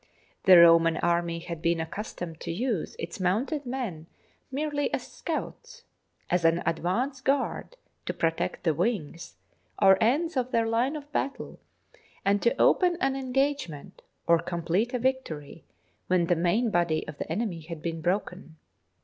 The 0.45 0.57
Roman 0.57 0.97
army 0.97 1.37
had 1.37 1.61
been 1.61 1.77
accus 1.77 2.15
tomed 2.17 2.39
to 2.39 2.51
use 2.51 2.95
its 2.97 3.19
mounted 3.19 3.67
men 3.67 4.07
merely 4.51 4.91
as 4.91 5.05
scouts, 5.05 5.83
as 6.27 6.43
an 6.43 6.63
advance 6.65 7.21
guard 7.21 7.77
to 8.07 8.13
protect 8.15 8.63
the 8.63 8.73
wings, 8.73 9.35
or 9.79 9.99
ends 10.01 10.35
of 10.35 10.49
their 10.49 10.65
line 10.65 10.95
of 10.95 11.11
battle, 11.11 11.59
and 12.25 12.41
to 12.41 12.59
open 12.59 12.97
an 12.99 13.15
engagement 13.15 14.01
or 14.25 14.39
complete 14.39 14.91
a 14.95 14.97
victory 14.97 15.65
when 16.07 16.25
the 16.25 16.35
main 16.35 16.71
body 16.71 17.07
of 17.07 17.19
the 17.19 17.31
enemy 17.31 17.61
had 17.61 17.83
been 17.83 18.01
broken. 18.01 18.55